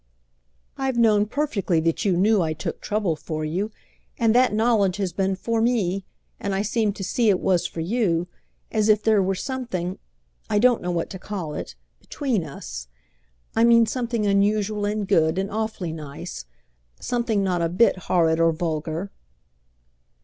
I've 0.79 0.97
known 0.97 1.27
perfectly 1.27 1.79
that 1.81 2.05
you 2.05 2.17
knew 2.17 2.41
I 2.41 2.53
took 2.53 2.81
trouble 2.81 3.15
for 3.15 3.45
you; 3.45 3.69
and 4.17 4.33
that 4.33 4.51
knowledge 4.51 4.97
has 4.97 5.13
been 5.13 5.35
for 5.35 5.61
me, 5.61 6.05
and 6.39 6.55
I 6.55 6.63
seemed 6.63 6.95
to 6.95 7.03
see 7.03 7.29
it 7.29 7.39
was 7.39 7.67
for 7.67 7.81
you, 7.81 8.27
as 8.71 8.89
if 8.89 9.03
there 9.03 9.21
were 9.21 9.35
something—I 9.35 10.57
don't 10.57 10.81
know 10.81 10.89
what 10.89 11.11
to 11.11 11.19
call 11.19 11.53
it!—between 11.53 12.43
us. 12.43 12.87
I 13.55 13.63
mean 13.63 13.85
something 13.85 14.25
unusual 14.25 14.85
and 14.85 15.07
good 15.07 15.37
and 15.37 15.51
awfully 15.51 15.93
nice—something 15.93 17.43
not 17.43 17.61
a 17.61 17.69
bit 17.69 17.97
horrid 18.09 18.39
or 18.39 18.51
vulgar." 18.51 19.11